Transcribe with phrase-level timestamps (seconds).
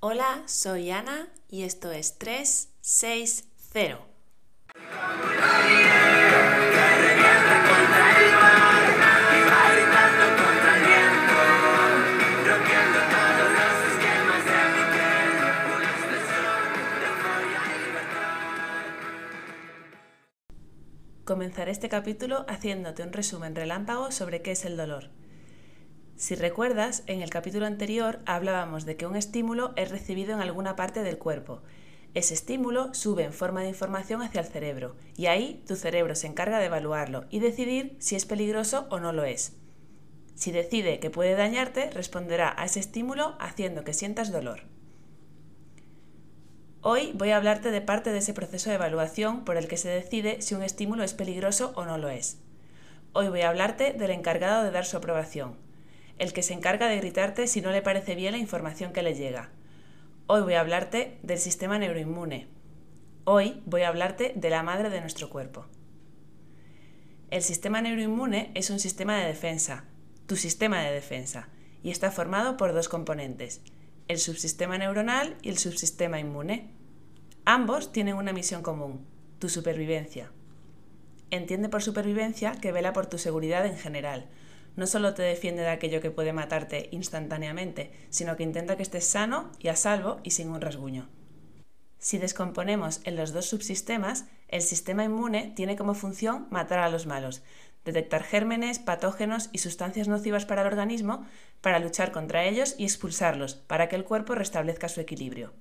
[0.00, 3.98] Hola, soy Ana y esto es 360.
[21.24, 25.08] Comenzaré este capítulo haciéndote un resumen relámpago sobre qué es el dolor.
[26.16, 30.74] Si recuerdas, en el capítulo anterior hablábamos de que un estímulo es recibido en alguna
[30.74, 31.62] parte del cuerpo.
[32.14, 36.26] Ese estímulo sube en forma de información hacia el cerebro y ahí tu cerebro se
[36.26, 39.56] encarga de evaluarlo y decidir si es peligroso o no lo es.
[40.34, 44.62] Si decide que puede dañarte, responderá a ese estímulo haciendo que sientas dolor.
[46.80, 49.90] Hoy voy a hablarte de parte de ese proceso de evaluación por el que se
[49.90, 52.38] decide si un estímulo es peligroso o no lo es.
[53.12, 55.65] Hoy voy a hablarte del encargado de dar su aprobación,
[56.18, 59.14] el que se encarga de gritarte si no le parece bien la información que le
[59.14, 59.50] llega.
[60.26, 62.48] Hoy voy a hablarte del sistema neuroinmune.
[63.24, 65.66] Hoy voy a hablarte de la madre de nuestro cuerpo.
[67.30, 69.84] El sistema neuroinmune es un sistema de defensa,
[70.26, 71.48] tu sistema de defensa,
[71.82, 73.60] y está formado por dos componentes,
[74.08, 76.70] el subsistema neuronal y el subsistema inmune.
[77.44, 79.04] Ambos tienen una misión común,
[79.38, 80.30] tu supervivencia.
[81.30, 84.28] Entiende por supervivencia que vela por tu seguridad en general,
[84.76, 89.06] no solo te defiende de aquello que puede matarte instantáneamente, sino que intenta que estés
[89.06, 91.08] sano y a salvo y sin un rasguño.
[91.98, 97.06] Si descomponemos en los dos subsistemas, el sistema inmune tiene como función matar a los
[97.06, 97.42] malos,
[97.84, 101.26] detectar gérmenes, patógenos y sustancias nocivas para el organismo
[101.60, 105.52] para luchar contra ellos y expulsarlos para que el cuerpo restablezca su equilibrio.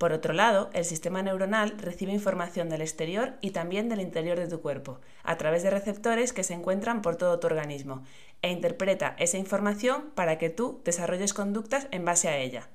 [0.00, 4.48] Por otro lado, el sistema neuronal recibe información del exterior y también del interior de
[4.48, 8.02] tu cuerpo, a través de receptores que se encuentran por todo tu organismo,
[8.40, 12.70] e interpreta esa información para que tú desarrolles conductas en base a ella,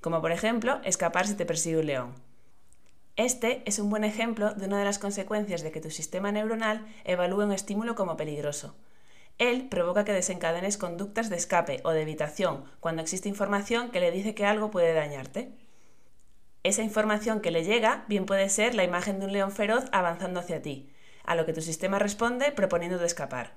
[0.00, 2.14] como por ejemplo escapar si te persigue un león.
[3.16, 6.86] Este es un buen ejemplo de una de las consecuencias de que tu sistema neuronal
[7.02, 8.76] evalúe un estímulo como peligroso.
[9.38, 14.12] Él provoca que desencadenes conductas de escape o de evitación cuando existe información que le
[14.12, 15.50] dice que algo puede dañarte.
[16.68, 20.38] Esa información que le llega bien puede ser la imagen de un león feroz avanzando
[20.38, 20.92] hacia ti,
[21.24, 23.54] a lo que tu sistema responde proponiendo de escapar.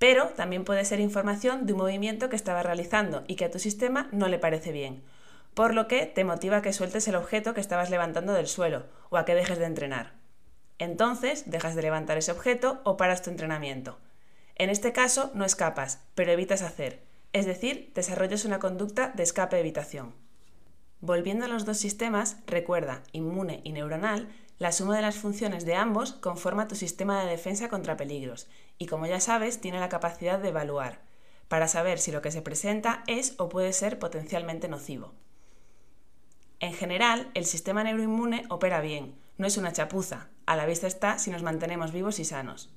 [0.00, 3.60] Pero también puede ser información de un movimiento que estaba realizando y que a tu
[3.60, 5.04] sistema no le parece bien,
[5.54, 8.86] por lo que te motiva a que sueltes el objeto que estabas levantando del suelo
[9.08, 10.14] o a que dejes de entrenar.
[10.80, 14.00] Entonces dejas de levantar ese objeto o paras tu entrenamiento.
[14.56, 20.20] En este caso no escapas, pero evitas hacer, es decir, desarrollas una conducta de escape-evitación.
[21.02, 25.74] Volviendo a los dos sistemas, recuerda, inmune y neuronal, la suma de las funciones de
[25.74, 28.46] ambos conforma tu sistema de defensa contra peligros
[28.78, 31.00] y como ya sabes tiene la capacidad de evaluar,
[31.48, 35.12] para saber si lo que se presenta es o puede ser potencialmente nocivo.
[36.60, 41.18] En general, el sistema neuroinmune opera bien, no es una chapuza, a la vista está
[41.18, 42.72] si nos mantenemos vivos y sanos.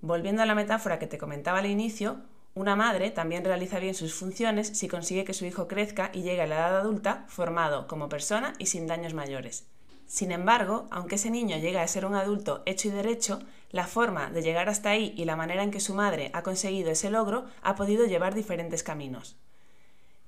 [0.00, 2.20] Volviendo a la metáfora que te comentaba al inicio,
[2.54, 6.42] una madre también realiza bien sus funciones si consigue que su hijo crezca y llegue
[6.42, 9.66] a la edad adulta formado como persona y sin daños mayores.
[10.06, 14.30] Sin embargo, aunque ese niño llegue a ser un adulto hecho y derecho, la forma
[14.30, 17.44] de llegar hasta ahí y la manera en que su madre ha conseguido ese logro
[17.62, 19.36] ha podido llevar diferentes caminos.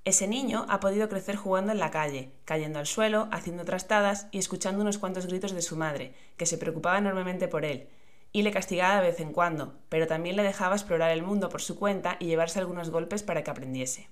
[0.05, 4.39] Ese niño ha podido crecer jugando en la calle, cayendo al suelo, haciendo trastadas y
[4.39, 7.89] escuchando unos cuantos gritos de su madre, que se preocupaba enormemente por él,
[8.33, 11.63] y le castigaba de vez en cuando, pero también le dejaba explorar el mundo por
[11.63, 14.09] su cuenta y llevarse algunos golpes para que aprendiese.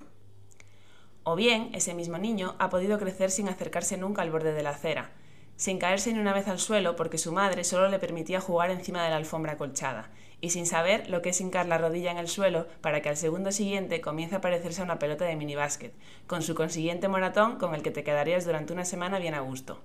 [1.23, 4.71] O bien, ese mismo niño ha podido crecer sin acercarse nunca al borde de la
[4.71, 5.12] acera,
[5.57, 9.05] sin caerse ni una vez al suelo porque su madre solo le permitía jugar encima
[9.05, 12.28] de la alfombra colchada, y sin saber lo que es hincar la rodilla en el
[12.28, 15.93] suelo para que al segundo siguiente comience a parecerse a una pelota de minibásquet,
[16.27, 19.83] con su consiguiente maratón con el que te quedarías durante una semana bien a gusto.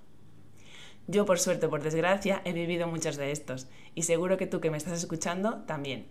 [1.08, 4.62] Yo, por suerte o por desgracia, he vivido muchos de estos, y seguro que tú
[4.62, 6.08] que me estás escuchando también.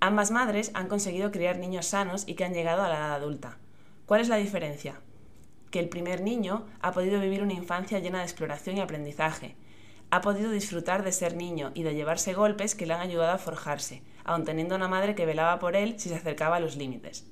[0.00, 3.58] Ambas madres han conseguido criar niños sanos y que han llegado a la edad adulta.
[4.06, 5.00] ¿Cuál es la diferencia?
[5.70, 9.54] Que el primer niño ha podido vivir una infancia llena de exploración y aprendizaje.
[10.10, 13.38] Ha podido disfrutar de ser niño y de llevarse golpes que le han ayudado a
[13.38, 17.26] forjarse, aun teniendo una madre que velaba por él si se acercaba a los límites.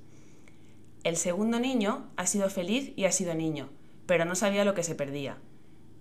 [1.03, 3.71] El segundo niño ha sido feliz y ha sido niño,
[4.07, 5.39] pero no sabía lo que se perdía.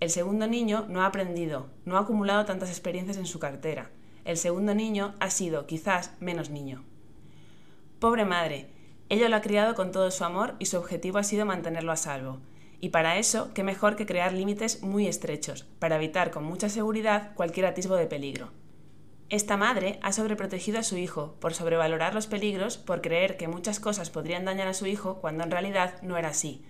[0.00, 3.90] El segundo niño no ha aprendido, no ha acumulado tantas experiencias en su cartera.
[4.24, 6.84] El segundo niño ha sido, quizás, menos niño.
[7.98, 8.70] Pobre madre,
[9.10, 11.96] ella lo ha criado con todo su amor y su objetivo ha sido mantenerlo a
[11.96, 12.40] salvo.
[12.80, 17.34] Y para eso, qué mejor que crear límites muy estrechos, para evitar con mucha seguridad
[17.34, 18.52] cualquier atisbo de peligro.
[19.28, 23.80] Esta madre ha sobreprotegido a su hijo por sobrevalorar los peligros, por creer que muchas
[23.80, 26.64] cosas podrían dañar a su hijo cuando en realidad no era así.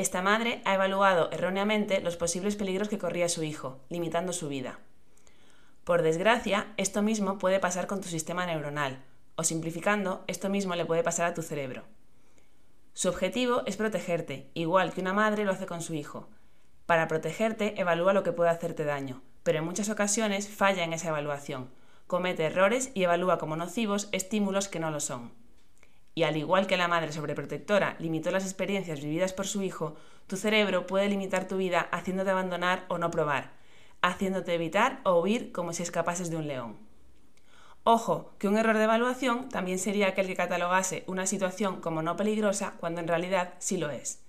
[0.00, 4.78] Esta madre ha evaluado erróneamente los posibles peligros que corría su hijo, limitando su vida.
[5.84, 9.04] Por desgracia, esto mismo puede pasar con tu sistema neuronal,
[9.36, 11.82] o simplificando, esto mismo le puede pasar a tu cerebro.
[12.94, 16.30] Su objetivo es protegerte, igual que una madre lo hace con su hijo.
[16.86, 21.08] Para protegerte, evalúa lo que puede hacerte daño, pero en muchas ocasiones falla en esa
[21.08, 21.68] evaluación,
[22.06, 25.30] comete errores y evalúa como nocivos estímulos que no lo son.
[26.14, 29.96] Y al igual que la madre sobreprotectora limitó las experiencias vividas por su hijo,
[30.26, 33.52] tu cerebro puede limitar tu vida haciéndote abandonar o no probar,
[34.02, 36.76] haciéndote evitar o huir como si escapases de un león.
[37.82, 42.16] Ojo, que un error de evaluación también sería aquel que catalogase una situación como no
[42.16, 44.22] peligrosa cuando en realidad sí lo es.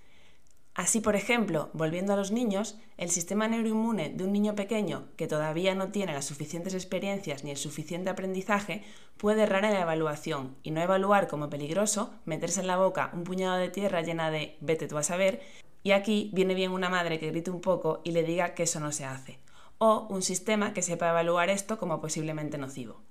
[0.73, 5.27] Así, por ejemplo, volviendo a los niños, el sistema neuroinmune de un niño pequeño que
[5.27, 8.83] todavía no tiene las suficientes experiencias ni el suficiente aprendizaje
[9.17, 13.25] puede errar en la evaluación y no evaluar como peligroso, meterse en la boca un
[13.25, 15.41] puñado de tierra llena de vete tú a saber,
[15.83, 18.79] y aquí viene bien una madre que grite un poco y le diga que eso
[18.79, 19.39] no se hace,
[19.77, 23.01] o un sistema que sepa evaluar esto como posiblemente nocivo.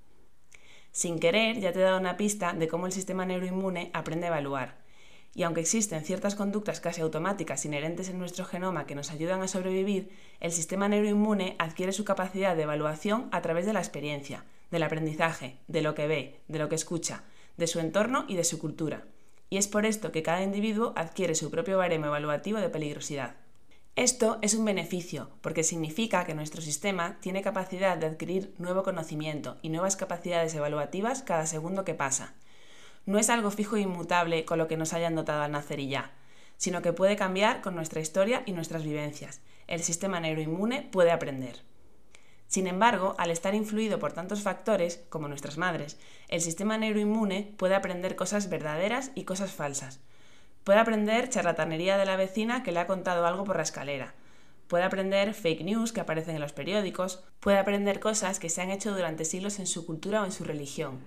[0.93, 4.31] Sin querer, ya te he dado una pista de cómo el sistema neuroinmune aprende a
[4.31, 4.80] evaluar
[5.35, 9.49] y aunque existen ciertas conductas casi automáticas inherentes en nuestro genoma que nos ayudan a
[9.49, 10.11] sobrevivir,
[10.41, 15.59] el sistema neuroinmune adquiere su capacidad de evaluación a través de la experiencia, del aprendizaje,
[15.69, 17.25] de lo que ve, de lo que escucha,
[17.57, 19.05] de su entorno y de su cultura.
[19.51, 23.35] Y es por esto que cada individuo adquiere su propio baremo evaluativo de peligrosidad.
[23.97, 29.59] Esto es un beneficio, porque significa que nuestro sistema tiene capacidad de adquirir nuevo conocimiento
[29.63, 32.35] y nuevas capacidades evaluativas cada segundo que pasa,
[33.07, 35.89] no es algo fijo e inmutable con lo que nos hayan dotado al nacer y
[35.89, 36.13] ya,
[36.57, 39.41] sino que puede cambiar con nuestra historia y nuestras vivencias.
[39.67, 41.63] El sistema neuroinmune puede aprender.
[42.47, 45.99] Sin embargo, al estar influido por tantos factores, como nuestras madres,
[46.29, 50.01] el sistema neuroinmune puede aprender cosas verdaderas y cosas falsas.
[50.65, 54.15] Puede aprender charlatanería de la vecina que le ha contado algo por la escalera.
[54.69, 57.25] Puede aprender fake news que aparecen en los periódicos.
[57.41, 60.45] Puede aprender cosas que se han hecho durante siglos en su cultura o en su
[60.45, 61.01] religión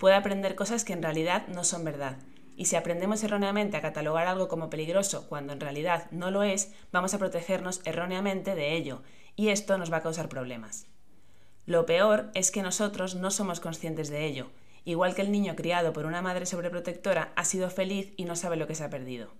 [0.00, 2.16] puede aprender cosas que en realidad no son verdad.
[2.56, 6.72] Y si aprendemos erróneamente a catalogar algo como peligroso cuando en realidad no lo es,
[6.90, 9.02] vamos a protegernos erróneamente de ello,
[9.36, 10.86] y esto nos va a causar problemas.
[11.66, 14.50] Lo peor es que nosotros no somos conscientes de ello,
[14.86, 18.56] igual que el niño criado por una madre sobreprotectora ha sido feliz y no sabe
[18.56, 19.34] lo que se ha perdido.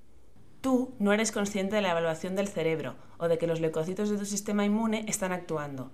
[0.60, 4.18] Tú no eres consciente de la evaluación del cerebro o de que los leucocitos de
[4.18, 5.90] tu sistema inmune están actuando.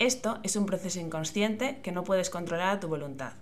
[0.00, 3.34] Esto es un proceso inconsciente que no puedes controlar a tu voluntad.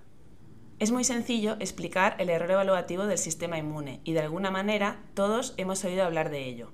[0.78, 5.54] Es muy sencillo explicar el error evaluativo del sistema inmune y de alguna manera todos
[5.56, 6.70] hemos oído hablar de ello.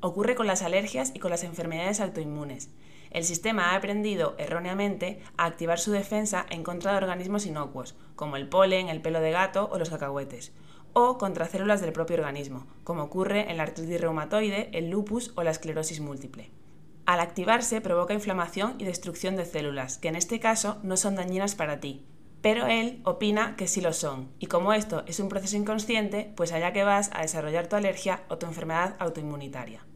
[0.00, 2.70] Ocurre con las alergias y con las enfermedades autoinmunes.
[3.10, 8.36] El sistema ha aprendido erróneamente a activar su defensa en contra de organismos inocuos, como
[8.36, 10.52] el polen, el pelo de gato o los cacahuetes,
[10.92, 15.42] o contra células del propio organismo, como ocurre en la artritis reumatoide, el lupus o
[15.42, 16.52] la esclerosis múltiple.
[17.06, 21.56] Al activarse provoca inflamación y destrucción de células, que en este caso no son dañinas
[21.56, 22.04] para ti,
[22.42, 26.52] pero él opina que sí lo son, y como esto es un proceso inconsciente, pues
[26.52, 29.86] allá que vas a desarrollar tu alergia o tu enfermedad autoinmunitaria.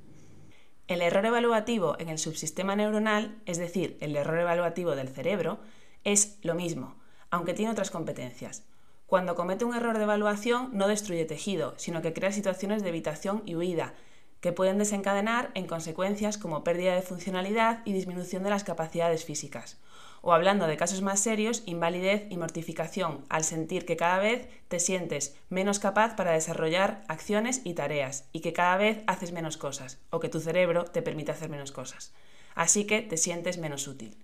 [0.87, 5.59] El error evaluativo en el subsistema neuronal, es decir, el error evaluativo del cerebro,
[6.05, 6.95] es lo mismo,
[7.31, 8.65] aunque tiene otras competencias.
[9.07, 13.43] Cuando comete un error de evaluación no destruye tejido, sino que crea situaciones de evitación
[13.45, 13.95] y huida,
[14.41, 19.79] que pueden desencadenar en consecuencias como pérdida de funcionalidad y disminución de las capacidades físicas
[20.27, 24.81] o hablando de casos más serios, invalidez y mortificación, al sentir que cada vez te
[24.81, 30.01] sientes menos capaz para desarrollar acciones y tareas, y que cada vez haces menos cosas,
[30.11, 32.13] o que tu cerebro te permite hacer menos cosas.
[32.57, 34.17] Así que te sientes menos útil.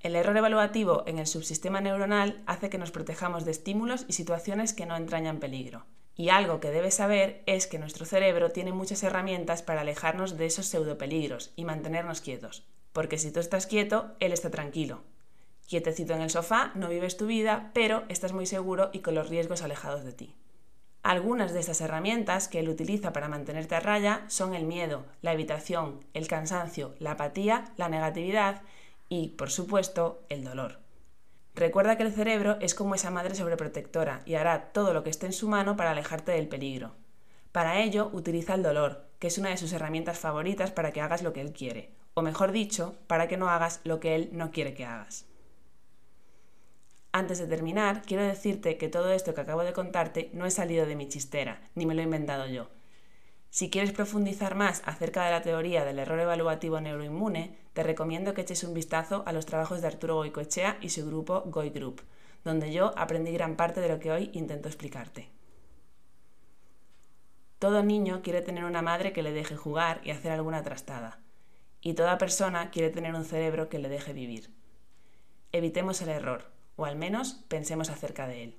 [0.00, 4.72] El error evaluativo en el subsistema neuronal hace que nos protejamos de estímulos y situaciones
[4.72, 5.84] que no entrañan peligro.
[6.16, 10.46] Y algo que debes saber es que nuestro cerebro tiene muchas herramientas para alejarnos de
[10.46, 12.64] esos pseudopeligros y mantenernos quietos.
[12.92, 15.02] Porque si tú estás quieto, él está tranquilo.
[15.66, 19.28] Quietecito en el sofá, no vives tu vida, pero estás muy seguro y con los
[19.28, 20.34] riesgos alejados de ti.
[21.02, 25.32] Algunas de estas herramientas que él utiliza para mantenerte a raya son el miedo, la
[25.32, 28.62] evitación, el cansancio, la apatía, la negatividad
[29.08, 30.80] y, por supuesto, el dolor.
[31.54, 35.26] Recuerda que el cerebro es como esa madre sobreprotectora y hará todo lo que esté
[35.26, 36.94] en su mano para alejarte del peligro.
[37.50, 41.22] Para ello, utiliza el dolor, que es una de sus herramientas favoritas para que hagas
[41.22, 44.50] lo que él quiere, o mejor dicho, para que no hagas lo que él no
[44.50, 45.26] quiere que hagas.
[47.12, 50.86] Antes de terminar, quiero decirte que todo esto que acabo de contarte no he salido
[50.86, 52.68] de mi chistera, ni me lo he inventado yo.
[53.50, 58.42] Si quieres profundizar más acerca de la teoría del error evaluativo neuroinmune, te recomiendo que
[58.42, 62.02] eches un vistazo a los trabajos de Arturo Goicoechea y su grupo Goi Group,
[62.44, 65.30] donde yo aprendí gran parte de lo que hoy intento explicarte.
[67.58, 71.18] Todo niño quiere tener una madre que le deje jugar y hacer alguna trastada,
[71.82, 74.50] y toda persona quiere tener un cerebro que le deje vivir.
[75.52, 78.56] Evitemos el error, o al menos pensemos acerca de él.